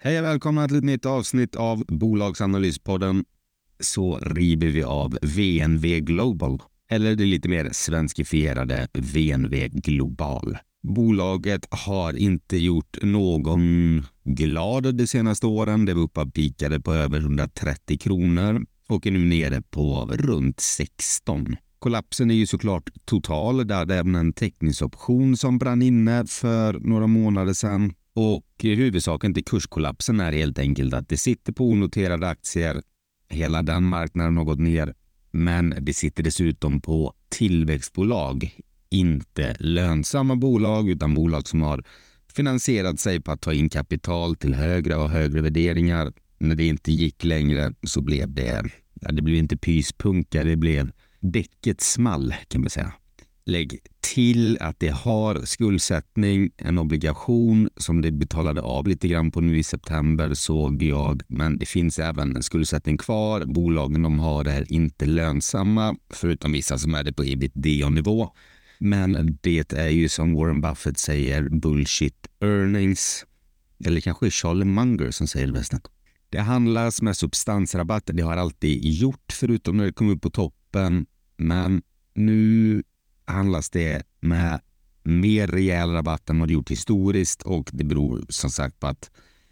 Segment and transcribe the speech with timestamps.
[0.00, 3.24] Hej och välkomna till ett nytt avsnitt av Bolagsanalyspodden.
[3.80, 10.58] Så river vi av VNV Global, eller det lite mer svenskifierade VNV Global.
[10.82, 15.84] Bolaget har inte gjort någon glad de senaste åren.
[15.84, 20.60] Det var uppe och pikade på över 130 kronor och är nu nere på runt
[20.60, 21.56] 16.
[21.78, 23.66] Kollapsen är ju såklart total.
[23.66, 27.94] Det hade även en teckningsoption som brann inne för några månader sedan.
[28.18, 32.82] Och eh, huvudsaken till kurskollapsen är helt enkelt att det sitter på onoterade aktier.
[33.28, 34.94] Hela den marknaden har gått ner.
[35.30, 38.56] Men det sitter dessutom på tillväxtbolag.
[38.90, 41.84] Inte lönsamma bolag, utan bolag som har
[42.32, 46.12] finansierat sig på att ta in kapital till högre och högre värderingar.
[46.38, 48.62] När det inte gick längre så blev det,
[48.94, 50.90] det blev inte pyspunka, det blev
[51.20, 52.92] däcket small kan man säga.
[53.48, 59.40] Lägg till att det har skuldsättning, en obligation som det betalade av lite grann på
[59.40, 61.22] nu i september såg jag.
[61.28, 63.44] Men det finns även en skuldsättning kvar.
[63.44, 68.30] Bolagen de har är inte lönsamma, förutom vissa som är det på ebitda-nivå.
[68.78, 73.26] Men det är ju som Warren Buffett säger bullshit earnings.
[73.84, 75.80] Eller kanske Charlie Munger som säger det bästa.
[76.30, 78.12] Det handlas med substansrabatter.
[78.12, 81.06] Det har alltid gjort, förutom när det kom upp på toppen.
[81.36, 81.82] Men
[82.14, 82.82] nu
[83.28, 84.60] handlas det med
[85.02, 89.10] mer rejäl rabatt än vad det gjort historiskt och det beror som sagt på att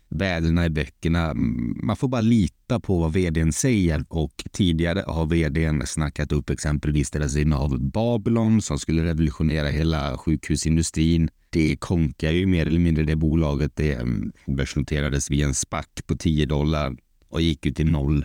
[0.08, 1.34] värdena i böckerna,
[1.82, 7.10] man får bara lita på vad vdn säger och tidigare har vdn snackat upp exempelvis
[7.10, 11.28] deras innehav Babylon som skulle revolutionera hela sjukhusindustrin.
[11.50, 13.76] Det konkar ju mer eller mindre det bolaget.
[13.76, 16.96] Det mm, börsnoterades via en SPAC på 10 dollar
[17.28, 18.24] och gick ut till noll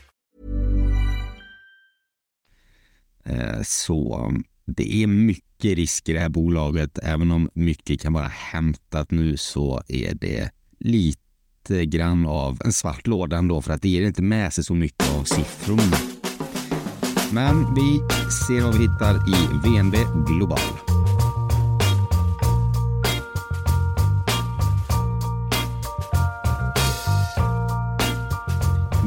[3.25, 4.31] Eh, så
[4.65, 6.99] det är mycket risk i det här bolaget.
[7.03, 10.49] Även om mycket kan vara hämtat nu så är det
[10.79, 14.73] lite grann av en svart låda ändå för att det ger inte med sig så
[14.73, 15.97] mycket av siffrorna.
[17.31, 17.99] Men vi
[18.47, 19.95] ser vad vi hittar i VNB
[20.27, 20.59] Global.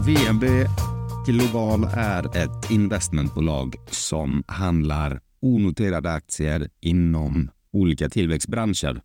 [0.07, 0.45] VNB
[1.27, 9.03] Global är ett investmentbolag som handlar onoterade aktier inom olika tillväxtbranscher.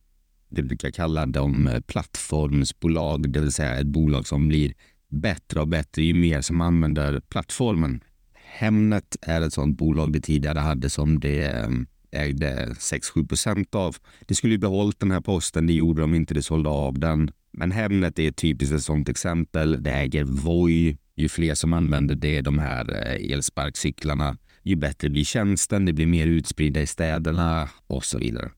[0.50, 4.74] Det brukar kalla dem eh, plattformsbolag, det vill säga ett bolag som blir
[5.08, 8.04] bättre och bättre ju mer som använder plattformen.
[8.34, 11.70] Hemnet är ett sådant bolag det tidigare hade som det eh,
[12.12, 13.96] ägde 6-7 procent av.
[14.26, 17.32] Det skulle ju behållit den här posten, det gjorde de inte, det sålde av den.
[17.52, 19.84] Men Hemnet är typiskt ett sådant exempel.
[19.84, 25.24] Det äger Voi, ju fler som använder det, de här eh, elsparkcyklarna, ju bättre blir
[25.24, 28.52] tjänsten, det blir mer utspridda i städerna och så vidare.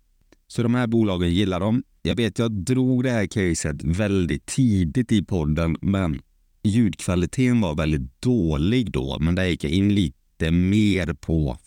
[0.48, 1.84] Så de här bolagen gillar dem.
[2.02, 6.22] Jag vet, jag drog det här caset väldigt tidigt i podden, men
[6.64, 9.18] ljudkvaliteten var väldigt dålig då.
[9.20, 11.58] Men där gick jag in lite mer på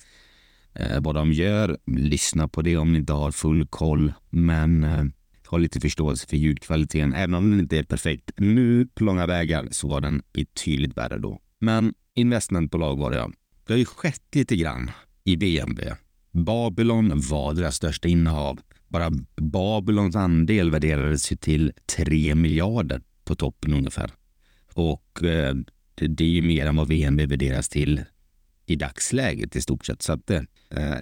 [0.75, 1.79] eh, vad de gör.
[1.87, 4.13] Lyssna på det om ni inte har full koll.
[4.31, 5.05] Men eh,
[5.47, 7.15] ha lite förståelse för ljudkvaliteten.
[7.15, 11.19] Även om den inte är perfekt nu på långa vägar så var den betydligt värre
[11.19, 11.41] då.
[11.59, 13.31] Men investmentbolag var det ja.
[13.67, 14.91] Det har ju skett lite grann
[15.25, 15.81] i BNB.
[16.33, 18.61] Babylon var deras största innehav.
[18.89, 24.11] Bara Babylons andel värderades ju till 3 miljarder på toppen ungefär.
[24.75, 25.55] Och eh,
[25.95, 28.03] det, det är ju mer än vad VNB värderas till
[28.67, 30.03] i dagsläget i stort sett.
[30.03, 30.43] Så att eh,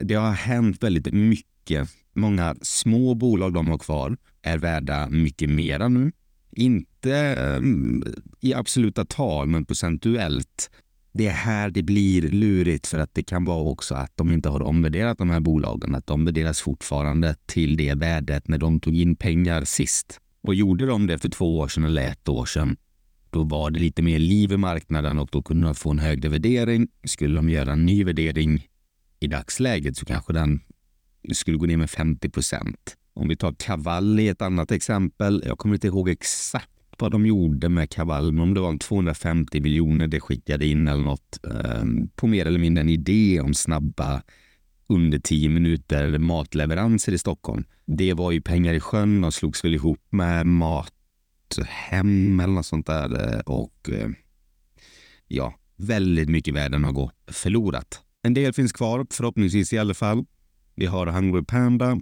[0.02, 1.88] det har hänt väldigt mycket.
[2.14, 6.12] Många små bolag de har kvar är värda mycket mera nu.
[6.50, 7.60] Inte eh,
[8.40, 10.70] i absoluta tal, men procentuellt.
[11.12, 14.48] Det är här det blir lurigt för att det kan vara också att de inte
[14.48, 15.94] har omvärderat de här bolagen.
[15.94, 20.20] Att de värderas fortfarande till det värdet när de tog in pengar sist.
[20.42, 22.76] Och gjorde de det för två år sedan eller ett år sedan,
[23.30, 26.28] då var det lite mer liv i marknaden och då kunde de få en högre
[26.28, 26.88] värdering.
[27.04, 28.66] Skulle de göra en ny värdering
[29.20, 30.60] i dagsläget så kanske den
[31.32, 32.96] skulle gå ner med 50 procent.
[33.14, 35.42] Om vi tar Cavalli, ett annat exempel.
[35.46, 39.60] Jag kommer inte ihåg exakt vad de gjorde med Cavalli, men om det var 250
[39.60, 41.84] miljoner det skickade in eller något eh,
[42.14, 44.22] på mer eller mindre en idé om snabba
[44.86, 47.64] under 10 minuter matleveranser i Stockholm.
[47.86, 52.86] Det var ju pengar i sjön och slogs väl ihop med Mathem eller något sånt
[52.86, 53.34] där.
[53.34, 54.08] Eh, och eh,
[55.28, 58.00] ja, väldigt mycket värden har gått förlorat.
[58.22, 60.24] En del finns kvar, förhoppningsvis i alla fall.
[60.82, 62.00] Vi har Hungry Panda.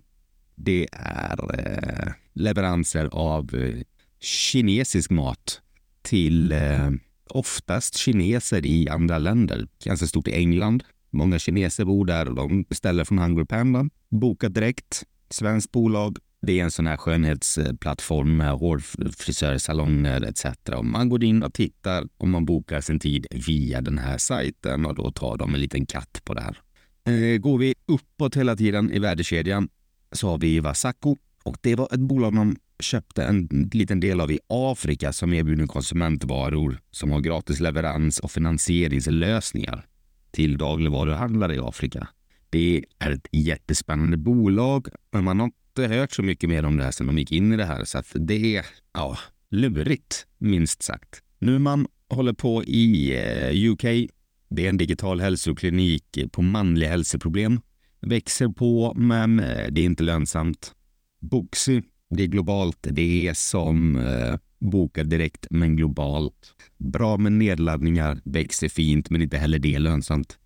[0.54, 3.82] Det är eh, leveranser av eh,
[4.20, 5.60] kinesisk mat
[6.02, 6.90] till eh,
[7.30, 9.66] oftast kineser i andra länder.
[9.84, 10.84] Ganska stort i England.
[11.10, 13.88] Många kineser bor där och de beställer från Hungry Panda.
[14.08, 15.02] Boka direkt.
[15.30, 16.18] Svenskt bolag.
[16.42, 20.46] Det är en sån här skönhetsplattform med hårfrisörsalonger etc.
[20.76, 24.86] Och man går in och tittar och man bokar sin tid via den här sajten
[24.86, 26.58] och då tar de en liten katt på det här.
[27.05, 29.69] Eh, går vi uppåt hela tiden i värdekedjan
[30.12, 34.31] så har vi Vasako och det var ett bolag man köpte en liten del av
[34.31, 39.87] i Afrika som erbjuder konsumentvaror som har gratis leverans och finansieringslösningar
[40.31, 42.08] till dagligvaruhandlare i Afrika.
[42.50, 46.85] Det är ett jättespännande bolag, men man har inte hört så mycket mer om det
[46.85, 49.19] här sedan de gick in i det här, så att det är ja,
[49.50, 51.23] lurigt, minst sagt.
[51.38, 54.11] Nu man håller på i eh, UK.
[54.50, 57.61] Det är en digital hälsoklinik på manliga hälsoproblem.
[58.00, 60.75] Växer på, men eh, det är inte lönsamt.
[61.20, 62.87] Boxy, det är globalt.
[62.91, 66.55] Det är som eh, boka direkt, men globalt.
[66.79, 70.38] Bra med nedladdningar, växer fint, men inte heller det är lönsamt.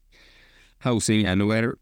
[0.84, 1.72] Housing Anywhere.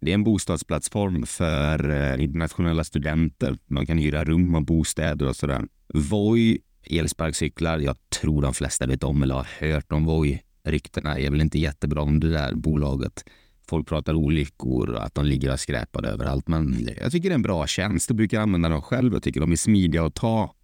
[0.00, 3.56] Det är en bostadsplattform för eh, internationella studenter.
[3.66, 5.62] Man kan hyra rum och bostäder och sådär.
[5.94, 7.78] Voi, elsparkcyklar.
[7.78, 10.40] Jag tror de flesta vet om eller har hört om Voi.
[10.64, 13.24] Ryktena är väl inte jättebra om det där bolaget.
[13.68, 16.48] Folk pratar olyckor och att de ligger och skräpar överallt.
[16.48, 18.10] Men jag tycker det är en bra tjänst.
[18.10, 19.12] Jag brukar använda dem själv.
[19.12, 20.54] Jag tycker de är smidiga att ta.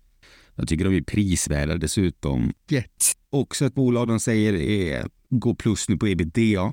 [0.55, 2.53] Jag tycker de är prisvärda dessutom.
[2.71, 3.17] Yes.
[3.31, 6.73] Också ett bolag de säger är, går plus nu på ebitda.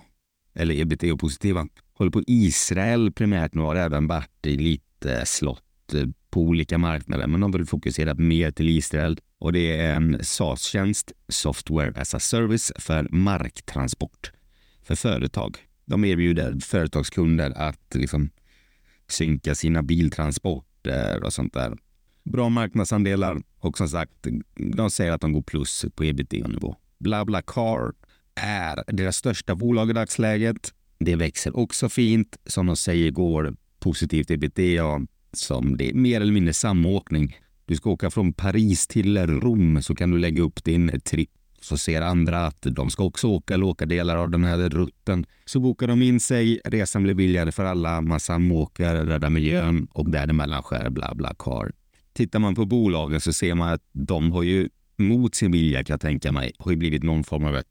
[0.54, 1.68] Eller ebitda positiva.
[1.94, 5.64] Håller på Israel primärt nu har även varit i lite slott
[6.30, 7.28] på olika marknader.
[7.28, 9.20] Men de vill fokusera mer till Israel.
[9.44, 14.32] Och det är en SaaS-tjänst, Software as a Service, för marktransport
[14.84, 15.58] för företag.
[15.86, 18.30] De erbjuder företagskunder att liksom
[19.08, 21.78] synka sina biltransporter och sånt där.
[22.24, 26.76] Bra marknadsandelar och som sagt, de säger att de går plus på ebitda-nivå.
[27.00, 27.94] BlaBlaCar
[28.36, 30.74] är deras största bolag i dagsläget.
[30.98, 32.38] Det växer också fint.
[32.46, 35.02] Som de säger går positivt ebitda
[35.34, 37.38] som det är mer eller mindre samåkning.
[37.66, 41.30] Du ska åka från Paris till Rom så kan du lägga upp din tripp
[41.62, 45.26] så ser andra att de ska också åka eller åka delar av den här rutten.
[45.46, 50.10] Så bokar de in sig, resan blir billigare för alla, man samåker, räddar miljön och
[50.10, 51.72] däremellan skär bla bla car.
[52.14, 55.94] Tittar man på bolagen så ser man att de har ju mot sin vilja kan
[55.94, 57.68] jag tänka mig, har ju blivit någon form av ett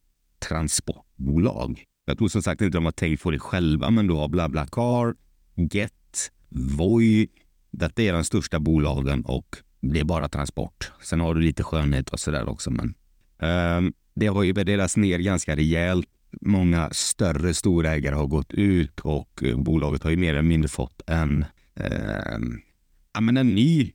[0.48, 1.84] transportbolag.
[2.04, 5.14] Jag tror som sagt inte de har tänkt på det själva, men du har BlaBlaCar,
[5.54, 7.28] Get, Voi.
[7.70, 10.92] Detta är de största bolagen och det är bara transport.
[11.02, 12.94] Sen har du lite skönhet och sådär också, men
[13.76, 16.06] um, det har ju värderats ner ganska rejält.
[16.40, 21.02] Många större storägare har gått ut och eh, bolaget har ju mer eller mindre fått
[21.06, 22.60] en, um,
[23.14, 23.92] ja, men en ny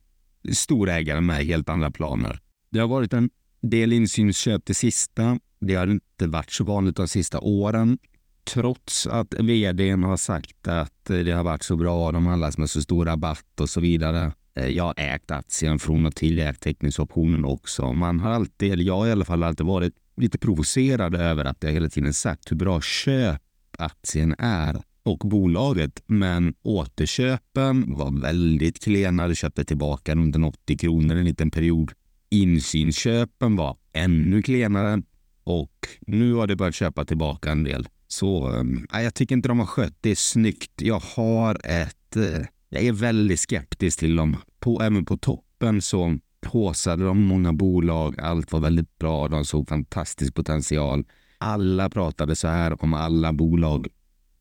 [0.52, 2.40] storägare med helt andra planer.
[2.70, 3.30] Det har varit en
[3.60, 5.38] del insynsköp det sista.
[5.60, 7.98] Det har inte varit så vanligt de sista åren.
[8.44, 12.70] Trots att vdn har sagt att eh, det har varit så bra, de handlas med
[12.70, 14.32] så stor rabatt och så vidare.
[14.58, 17.92] Eh, jag har ägt aktien från och till, ägt teckningsoptionen också.
[17.92, 21.56] Man har alltid, eller jag har i alla fall alltid varit lite provocerad över att
[21.60, 23.42] jag hela tiden sagt hur bra köp
[23.78, 26.02] aktien är och bolaget.
[26.06, 29.28] Men återköpen var väldigt klena.
[29.28, 31.92] Det köpte tillbaka runt 80 kronor en liten period.
[32.30, 35.02] Insynsköpen var ännu klenare
[35.44, 37.88] och nu har det börjat köpa tillbaka en del.
[38.08, 38.62] Så
[38.94, 40.82] äh, jag tycker inte de har skött det snyggt.
[40.82, 44.36] Jag har ett äh, jag är väldigt skeptisk till dem.
[44.60, 48.20] På, även på toppen så haussade de många bolag.
[48.20, 49.28] Allt var väldigt bra.
[49.28, 51.04] De såg fantastisk potential.
[51.38, 53.86] Alla pratade så här om alla bolag.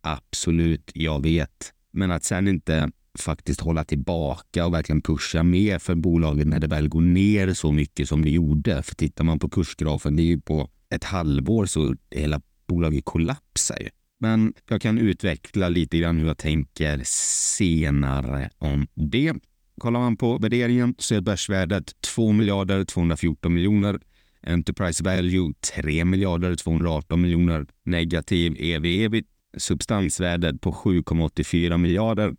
[0.01, 1.73] Absolut, jag vet.
[1.91, 6.67] Men att sen inte faktiskt hålla tillbaka och verkligen pusha mer för bolagen när det
[6.67, 8.83] väl går ner så mycket som det gjorde.
[8.83, 13.79] För tittar man på kursgrafen, det är ju på ett halvår så hela bolaget kollapsar
[13.79, 13.89] ju.
[14.19, 19.33] Men jag kan utveckla lite grann hur jag tänker senare om det.
[19.77, 23.99] Kollar man på värderingen så är börsvärdet 2 miljarder 214 miljoner.
[24.41, 27.65] Enterprise value 3 miljarder 218 miljoner.
[27.83, 29.27] Negativ ev-ebit.
[29.57, 32.35] Substansvärdet på 7,84 miljarder.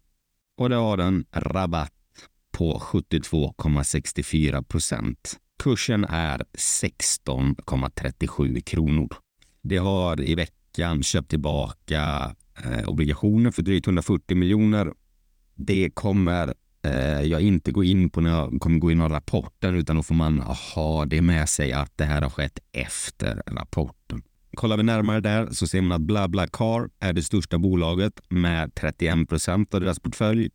[0.56, 1.92] Och det har en rabatt
[2.52, 5.38] på 72,64 procent.
[5.62, 9.16] Kursen är 16,37 kronor.
[9.62, 10.57] Det har i veckan
[11.02, 14.92] köpt tillbaka eh, obligationer för drygt 140 miljoner.
[15.54, 19.74] Det kommer eh, jag inte gå in på när jag kommer gå in på rapporten
[19.74, 20.38] utan då får man
[20.74, 24.22] ha det med sig att det här har skett efter rapporten.
[24.54, 29.28] Kollar vi närmare där så ser man att BlaBlaCar är det största bolaget med 31
[29.28, 30.50] procent av deras portfölj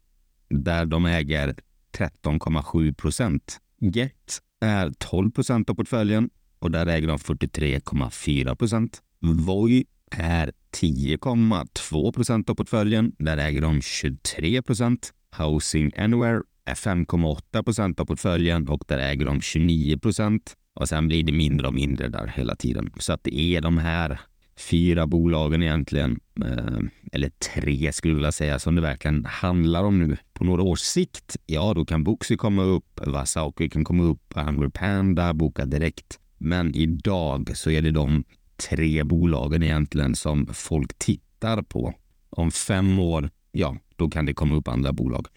[0.50, 1.56] där de äger
[1.98, 3.60] 13,7 procent.
[3.80, 9.01] Get är 12 procent av portföljen och där äger de 43,4 procent.
[9.20, 9.86] Voi
[10.17, 10.51] är
[10.82, 13.12] 10,2 procent av portföljen.
[13.20, 15.13] Där äger de 23 procent.
[15.38, 20.53] Housing Anywhere är 5,8 procent av portföljen och där äger de 29 procent.
[20.75, 22.93] Och sen blir det mindre och mindre där hela tiden.
[22.98, 24.20] Så att det är de här
[24.58, 26.79] fyra bolagen egentligen, eh,
[27.12, 30.17] eller tre skulle jag vilja säga, som det verkligen handlar om nu.
[30.34, 34.70] På några års sikt, ja då kan Booksy komma upp, Wasauki kan komma upp, Hungry
[34.70, 36.20] Panda, Boka Direkt.
[36.38, 38.24] Men idag så är det de
[38.70, 41.93] tre bolagen egentligen som folk tittar på.
[42.29, 45.27] Om fem år, ja, då kan det komma upp andra bolag.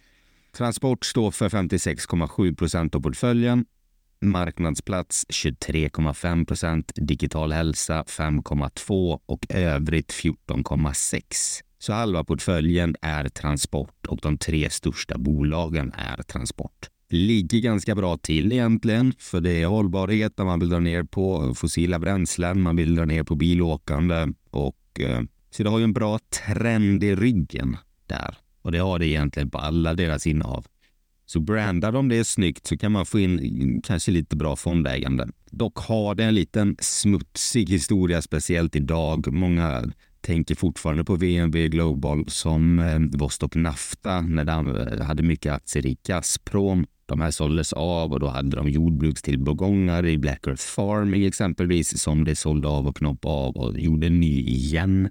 [0.56, 3.64] Transport står för 56,7 procent av portföljen
[4.21, 11.23] marknadsplats 23,5 procent, digital hälsa 5,2 och övrigt 14,6.
[11.78, 16.90] Så halva portföljen är transport och de tre största bolagen är transport.
[17.09, 21.45] Ligger ganska bra till egentligen, för det är hållbarhet där man vill dra ner på
[21.45, 25.21] eh, fossila bränslen, man vill dra ner på bilåkande och eh,
[25.51, 28.37] så det har ju en bra trend i ryggen där.
[28.63, 30.67] Och det har det egentligen på alla deras innehav.
[31.27, 35.29] Så brandar de det snyggt så kan man få in kanske lite bra fondägande.
[35.51, 39.33] Dock har det en liten smutsig historia, speciellt idag.
[39.33, 39.85] Många
[40.21, 45.97] tänker fortfarande på VNB Global som eh, Vostok Nafta när de hade mycket aktier i
[46.07, 46.87] Gazprom.
[47.07, 52.25] De här såldes av och då hade de jordbrukstillgångar i Black Earth Farming exempelvis som
[52.25, 55.09] de sålde av och knoppade av och gjorde ny igen.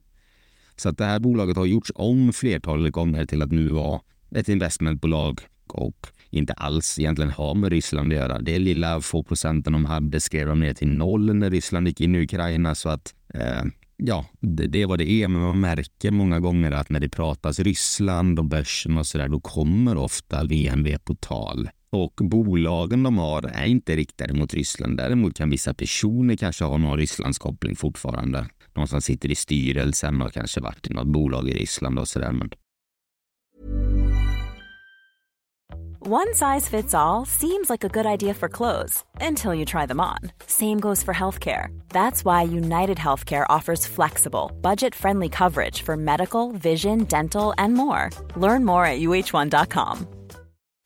[0.75, 4.02] Så att det här bolaget har gjorts om flertalet gånger till att nu vara
[4.36, 8.40] ett investmentbolag och inte alls egentligen har med Ryssland att göra.
[8.40, 12.16] Det lilla få procenten de hade skrev de ner till noll när Ryssland gick in
[12.16, 13.64] i Ukraina så att eh,
[13.98, 15.28] ja, det, det är vad det är.
[15.28, 19.28] Men man märker många gånger att när det pratas Ryssland och börsen och så där,
[19.28, 21.70] då kommer ofta VNV på tal.
[21.96, 24.98] Och bolagen de har är inte riktade mot Ryssland.
[24.98, 28.46] Däremot kan vissa personer kanske ha någon Rysslandskoppling fortfarande.
[28.74, 32.32] Någon som sitter i styrelsen och kanske varit i något bolag i Ryssland och sådär.
[32.32, 32.50] Men
[36.08, 40.00] One size fits all seems like a good idea for clothes until you try them
[40.00, 40.20] on.
[40.46, 41.70] Same goes for healthcare.
[41.90, 48.12] That's why United Healthcare offers flexible, budget friendly coverage for medical, vision, dental, and more.
[48.36, 50.08] Learn more at uh1.com.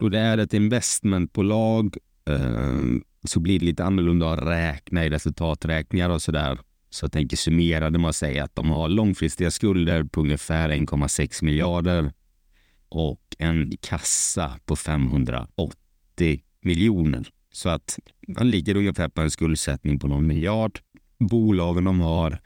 [0.00, 1.96] Då det är ett investmentbolag
[2.28, 2.80] eh,
[3.24, 6.58] så blir det lite annorlunda att räkna i resultaträkningar och sådär.
[6.90, 10.68] Så jag tänker summera det med att säga att de har långfristiga skulder på ungefär
[10.68, 12.12] 1,6 miljarder
[12.88, 15.74] och en kassa på 580
[16.60, 17.28] miljoner.
[17.52, 20.80] Så att man ligger ungefär på en skuldsättning på någon miljard.
[21.18, 22.40] Bolagen de har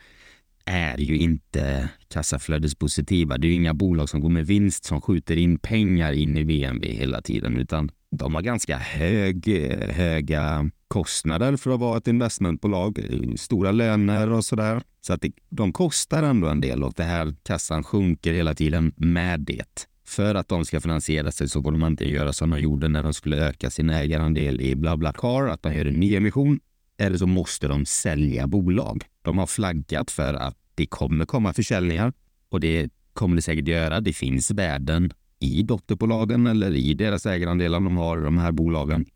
[0.64, 3.38] är ju inte kassaflödespositiva.
[3.38, 6.42] Det är ju inga bolag som går med vinst som skjuter in pengar in i
[6.42, 9.48] VNV hela tiden, utan de har ganska hög,
[9.90, 13.00] höga kostnader för att vara ett investmentbolag.
[13.36, 14.82] Stora löner och sådär.
[15.00, 18.92] Så att det, de kostar ändå en del och det här kassan sjunker hela tiden
[18.96, 19.88] med det.
[20.06, 23.02] För att de ska finansiera sig så får de inte göra som de gjorde när
[23.02, 26.60] de skulle öka sin ägarandel i BlaBlaCar, att de gör en nyemission.
[26.98, 29.04] Eller så måste de sälja bolag.
[29.22, 32.12] De har flaggat för att det kommer komma försäljningar
[32.48, 34.00] och det kommer det säkert göra.
[34.00, 39.06] Det finns värden i dotterbolagen eller i deras ägarandelar de har, de här bolagen.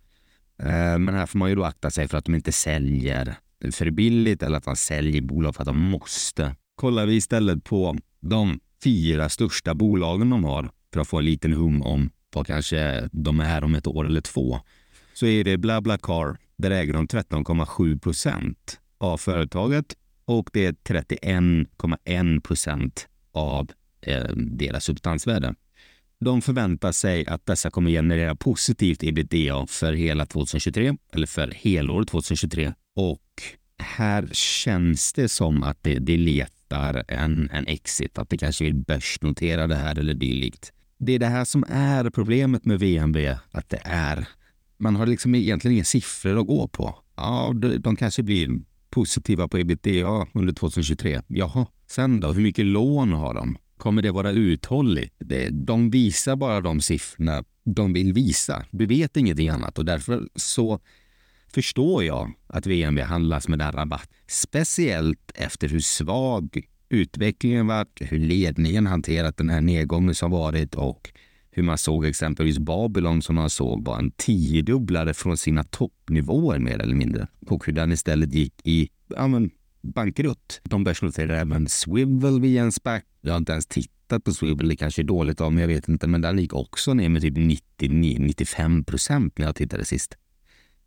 [0.63, 3.35] Eh, men här får man ju då akta sig för att de inte säljer
[3.73, 6.57] för billigt eller att man säljer bolag för att de måste.
[6.75, 11.53] Kollar vi istället på de fyra största bolagen de har för att få en liten
[11.53, 14.61] hum om vad kanske de är om ett år eller två,
[15.15, 16.37] så är det BlaBlaCar.
[16.59, 24.85] Där äger de 13,7 procent av företaget och det är 31,1 procent av eh, deras
[24.85, 25.55] substansvärde.
[26.21, 32.09] De förväntar sig att dessa kommer generera positivt ebitda för hela 2023 eller för helåret
[32.09, 33.43] 2023 och
[33.79, 38.75] här känns det som att det, det letar en, en exit, att det kanske vill
[38.75, 40.73] börsnotera det här eller dylikt.
[40.99, 43.17] Det är det här som är problemet med VNB,
[43.51, 44.29] att det är
[44.79, 46.99] man har liksom egentligen inga siffror att gå på.
[47.17, 48.49] Ja, de, de kanske blir
[48.91, 51.23] positiva på ebitda under 2023.
[51.27, 52.33] Jaha, sen då?
[52.33, 53.59] Hur mycket lån har de?
[53.77, 55.15] Kommer det vara uthålligt?
[55.51, 58.65] De visar bara de siffrorna de vill visa.
[58.71, 60.81] Du vet ingenting annat och därför så
[61.53, 64.11] förstår jag att VM handlas med den rabatt.
[64.27, 71.11] Speciellt efter hur svag utvecklingen varit, hur ledningen hanterat den här nedgången som varit och
[71.59, 76.79] hur man såg exempelvis Babylon som man såg var en tiodubblare från sina toppnivåer mer
[76.79, 77.27] eller mindre.
[77.47, 79.51] Och hur den istället gick i ja, men,
[79.83, 80.61] bankrutt.
[80.65, 83.03] De börsnoterade även Swivel via en SPAC.
[83.21, 85.89] Jag har inte ens tittat på Swivel, det kanske är dåligt av mig, jag vet
[85.89, 90.17] inte, men den gick också ner med typ 90-95 procent när jag tittade sist.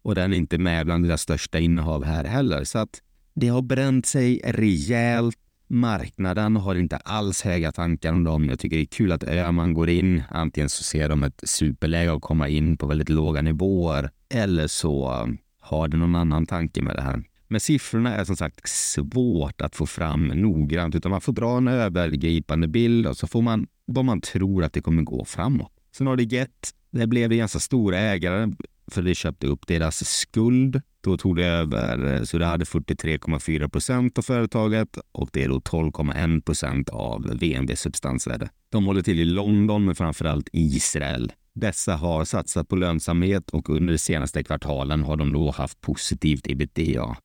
[0.02, 3.02] Och den är inte med bland deras största innehav här heller, så att
[3.34, 5.38] det har bränt sig rejält
[5.74, 8.50] Marknaden har inte alls höga tankar om dem.
[8.50, 10.24] Jag tycker det är kul att Öhman går in.
[10.30, 15.28] Antingen så ser de ett superläge att komma in på väldigt låga nivåer eller så
[15.60, 17.24] har det någon annan tanke med det här.
[17.48, 21.68] Men siffrorna är som sagt svårt att få fram noggrant, utan man får dra en
[21.68, 25.72] övergripande bild och så får man vad man tror att det kommer gå framåt.
[25.98, 26.70] Sen har det gett.
[26.92, 28.54] Det blev en ganska stora ägare
[28.88, 30.82] för det köpte upp deras skuld.
[31.04, 35.60] Då tog det över, så det hade 43,4 procent av företaget och det är då
[35.60, 38.50] 12,1 procent av VNV substansvärde.
[38.70, 41.32] De håller till i London, men framförallt Israel.
[41.54, 46.48] Dessa har satsat på lönsamhet och under de senaste kvartalen har de då haft positivt
[46.48, 47.18] ebitda.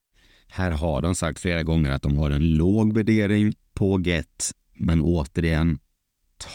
[0.48, 5.02] Här har de sagt flera gånger att de har en låg värdering på Get, men
[5.02, 5.78] återigen,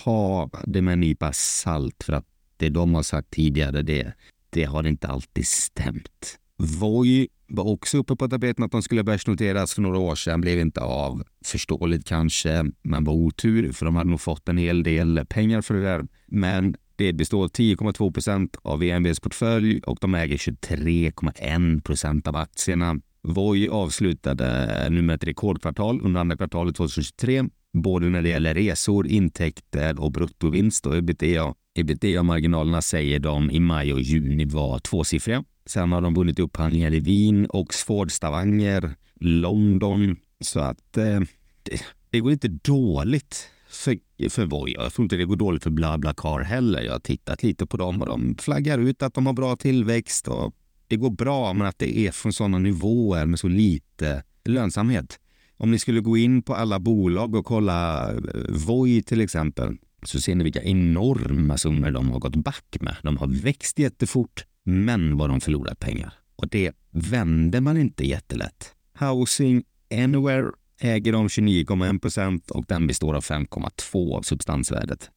[0.03, 2.25] ta det med en nypa salt för att
[2.57, 4.13] det de har sagt tidigare, det,
[4.49, 6.40] det har inte alltid stämt.
[6.63, 10.59] Voi var också uppe på tapeten att de skulle börsnoteras för några år sedan, blev
[10.59, 11.23] inte av.
[11.45, 15.73] Förståeligt kanske, men var otur för de hade nog fått en hel del pengar för
[15.73, 16.05] det där.
[16.27, 22.95] Men det består 10,2 procent av VNVs portfölj och de äger 23,1 procent av aktierna.
[23.23, 27.43] Voi avslutade nu med ett rekordkvartal under andra kvartalet 2023,
[27.73, 31.53] både när det gäller resor, intäkter och bruttovinst och ebitda.
[31.79, 35.43] Ebitda-marginalerna säger de i maj och juni var tvåsiffriga.
[35.65, 40.17] Sen har de vunnit upphandlingar i Wien, Oxford, Stavanger, London.
[40.39, 41.19] Så att eh,
[41.63, 43.97] det, det, går inte dåligt för,
[44.29, 44.73] för Voi.
[44.73, 46.81] Jag tror inte det går dåligt för BlaBlaCar heller.
[46.81, 50.27] Jag har tittat lite på dem och de flaggar ut att de har bra tillväxt
[50.27, 50.55] och
[50.87, 55.19] det går bra, men att det är från sådana nivåer med så lite lönsamhet.
[55.57, 58.19] Om ni skulle gå in på alla bolag och kolla eh,
[58.49, 62.95] Voi till exempel så ser ni vilka enorma summor de har gått back med.
[63.03, 66.13] De har växt jättefort, men vad de förlorat pengar.
[66.35, 68.75] Och det vänder man inte jättelätt.
[68.99, 75.11] Housing Anywhere äger de 29,1 procent och den består av 5,2 av substansvärdet.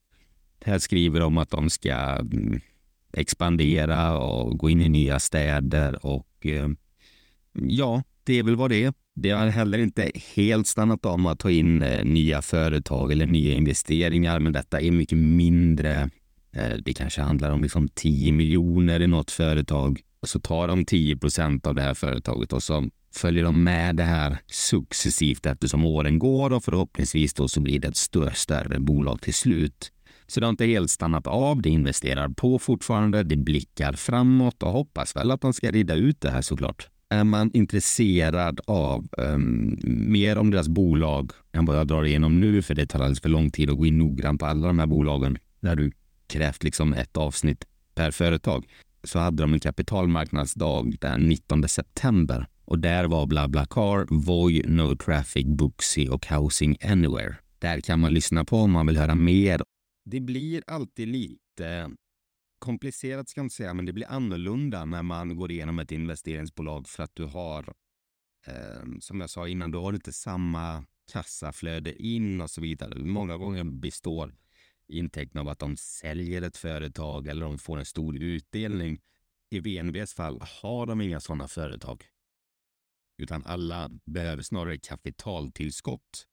[0.65, 2.61] Här skriver de att de ska mm,
[3.13, 6.69] expandera och gå in i nya städer och eh,
[7.53, 8.93] ja, det är väl vad det är.
[9.15, 13.27] Det har heller inte helt stannat av med att ta in eh, nya företag eller
[13.27, 16.11] nya investeringar, men detta är mycket mindre.
[16.55, 20.85] Eh, det kanske handlar om liksom 10 miljoner i något företag och så tar de
[20.85, 25.85] 10 procent av det här företaget och så följer de med det här successivt eftersom
[25.85, 29.91] åren går och förhoppningsvis då så blir det ett större, större bolag till slut.
[30.27, 31.63] Så det har inte helt stannat av.
[31.63, 33.23] Det investerar på fortfarande.
[33.23, 36.89] Det blickar framåt och hoppas väl att de ska rida ut det här såklart.
[37.09, 42.63] Är man intresserad av um, mer om deras bolag än vad jag drar igenom nu,
[42.63, 44.87] för det tar alldeles för lång tid att gå in noggrant på alla de här
[44.87, 45.93] bolagen, där du
[46.35, 48.67] krävt liksom ett avsnitt per företag,
[49.05, 55.47] så hade de en kapitalmarknadsdag den 19 september och där var BlaBlaCar, Voi, No Traffic,
[55.47, 57.37] Booksy och Housing Anywhere.
[57.59, 59.61] Där kan man lyssna på om man vill höra mer.
[60.05, 61.91] Det blir alltid lite
[62.59, 66.89] komplicerat ska jag inte säga, men det blir annorlunda när man går igenom ett investeringsbolag
[66.89, 67.75] för att du har,
[68.47, 73.05] eh, som jag sa innan, du har inte samma kassaflöde in och så vidare.
[73.05, 74.35] Många gånger består
[74.89, 79.01] intäkten av att de säljer ett företag eller de får en stor utdelning.
[79.51, 82.05] I VNVs fall har de inga sådana företag.
[83.19, 86.27] Utan alla behöver snarare kapitaltillskott.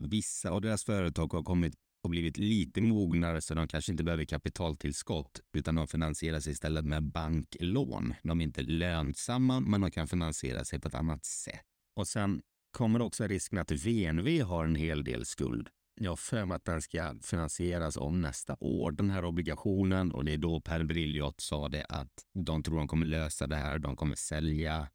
[0.00, 4.24] Vissa av deras företag har kommit och blivit lite mognare så de kanske inte behöver
[4.24, 8.14] kapitaltillskott utan de finansierar sig istället med banklån.
[8.22, 11.60] De är inte lönsamma men de kan finansiera sig på ett annat sätt.
[11.96, 15.68] Och sen kommer också risken att VNV har en hel del skuld.
[15.94, 20.12] Jag har för mig att den ska finansieras om nästa år, den här obligationen.
[20.12, 23.56] Och det är då Per Brilliot sa det att de tror de kommer lösa det
[23.56, 23.78] här.
[23.78, 24.88] De kommer sälja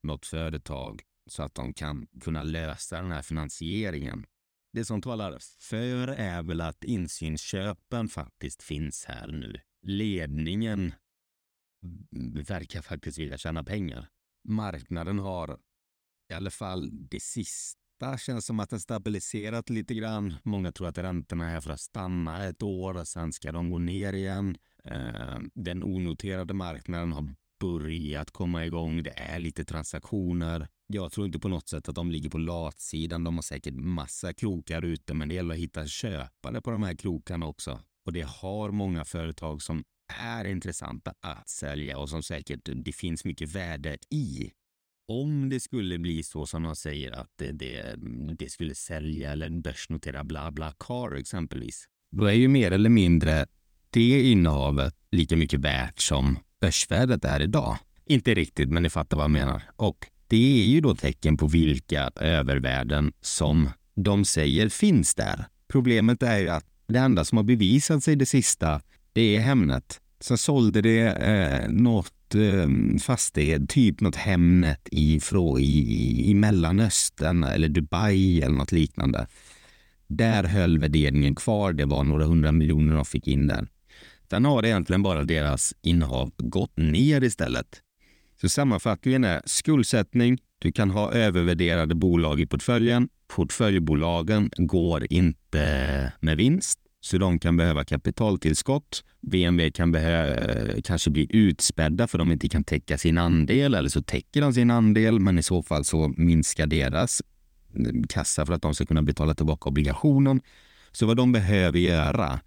[0.00, 4.26] något företag så att de kan kunna lösa den här finansieringen.
[4.72, 9.60] Det som talar för är väl att insynsköpen faktiskt finns här nu.
[9.82, 10.94] Ledningen
[12.46, 14.08] verkar faktiskt vilja tjäna pengar.
[14.44, 15.58] Marknaden har
[16.30, 17.85] i alla fall det sista
[18.18, 20.34] känns som att den stabiliserat lite grann.
[20.42, 23.78] Många tror att räntorna är för att stanna ett år och sen ska de gå
[23.78, 24.56] ner igen.
[24.84, 29.02] Eh, den onoterade marknaden har börjat komma igång.
[29.02, 30.68] Det är lite transaktioner.
[30.86, 33.24] Jag tror inte på något sätt att de ligger på latsidan.
[33.24, 36.94] De har säkert massa krokar ute, men det gäller att hitta köpare på de här
[36.94, 37.80] krokarna också.
[38.06, 43.24] Och det har många företag som är intressanta att sälja och som säkert det finns
[43.24, 44.50] mycket värde i.
[45.08, 47.94] Om det skulle bli så som de säger att det, det,
[48.38, 51.84] det skulle sälja eller börsnotera bla bla car exempelvis.
[52.10, 53.46] Då är ju mer eller mindre
[53.90, 57.78] det innehavet lika mycket värt som börsvärdet är idag.
[58.06, 59.62] Inte riktigt, men ni fattar vad jag menar.
[59.76, 65.46] Och det är ju då tecken på vilka övervärden som de säger finns där.
[65.68, 68.80] Problemet är ju att det enda som har bevisat sig det sista,
[69.12, 70.00] det är Hemnet.
[70.20, 75.20] Så sålde det eh, något eh, fastighet, typ något Hemnet i,
[75.58, 79.26] i, i Mellanöstern eller Dubai eller något liknande.
[80.06, 81.72] Där höll värderingen kvar.
[81.72, 83.68] Det var några hundra miljoner de fick in där.
[84.30, 87.82] Sen har egentligen bara deras innehav gått ner istället.
[88.40, 93.08] Så sammanfattningen är skuldsättning, du kan ha övervärderade bolag i portföljen.
[93.28, 99.04] Portföljbolagen går inte med vinst, så de kan behöva kapitaltillskott.
[99.20, 103.88] BMW kan behöva, eh, kanske bli utspädda för de inte kan täcka sin andel, eller
[103.88, 107.22] så täcker de sin andel, men i så fall så minskar deras
[107.76, 110.40] mm, kassa för att de ska kunna betala tillbaka obligationen.
[110.92, 112.40] Så vad de behöver göra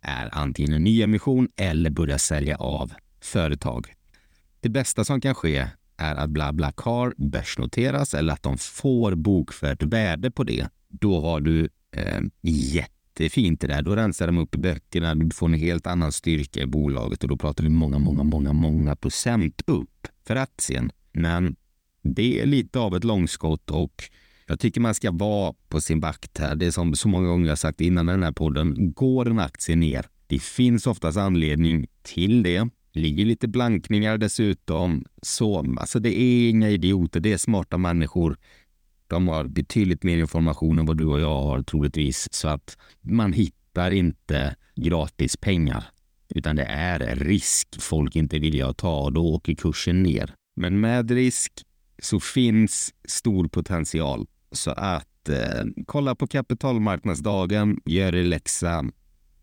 [0.00, 3.94] är antingen en nyemission eller börja sälja av företag.
[4.60, 10.30] Det bästa som kan ske är att BlaBlaCar börsnoteras eller att de får bokfört värde
[10.30, 10.68] på det.
[10.88, 12.20] Då har du eh,
[13.10, 13.82] jättefint det där.
[13.82, 15.14] Då rensar de upp i böckerna.
[15.14, 18.52] Du får en helt annan styrka i bolaget och då pratar vi många, många, många,
[18.52, 20.90] många procent upp för aktien.
[21.12, 21.56] Men
[22.02, 24.04] det är lite av ett långskott och
[24.46, 26.56] jag tycker man ska vara på sin vakt här.
[26.56, 28.92] Det är som så många gånger jag sagt innan den här podden.
[28.92, 30.06] Går en aktie ner?
[30.26, 32.68] Det finns oftast anledning till det.
[32.92, 35.04] Ligger lite blankningar dessutom.
[35.22, 37.20] Så alltså det är inga idioter.
[37.20, 38.36] Det är smarta människor.
[39.10, 42.28] De har betydligt mer information än vad du och jag har troligtvis.
[42.30, 45.84] Så att man hittar inte gratis pengar.
[46.34, 50.34] Utan det är risk folk inte vill ta och då åker kursen ner.
[50.56, 51.52] Men med risk
[52.02, 54.26] så finns stor potential.
[54.52, 58.84] Så att eh, kolla på kapitalmarknadsdagen, gör er läxa,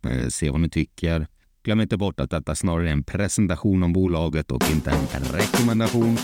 [0.10, 1.28] eh, se vad ni tycker.
[1.64, 6.18] Glöm inte bort att detta snarare är en presentation om bolaget och inte en rekommendation.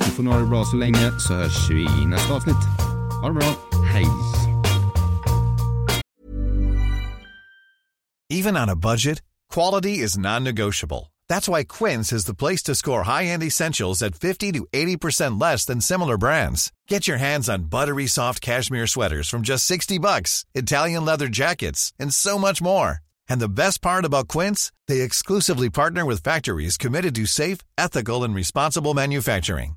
[0.00, 2.64] Ni får ha det bra så länge så hörs vi i nästa avsnitt.
[3.22, 3.54] Ha det bra.
[3.92, 4.06] Hej!
[8.32, 9.22] Even on a budget,
[9.54, 11.12] quality is non-negotiable.
[11.28, 15.64] That's why Quince is the place to score high-end essentials at 50 to 80% less
[15.64, 16.72] than similar brands.
[16.88, 21.92] Get your hands on buttery soft cashmere sweaters from just 60 bucks, Italian leather jackets,
[21.98, 22.98] and so much more.
[23.28, 28.24] And the best part about Quince, they exclusively partner with factories committed to safe, ethical,
[28.24, 29.76] and responsible manufacturing.